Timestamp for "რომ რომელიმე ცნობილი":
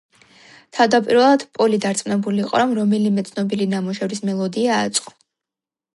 2.63-3.69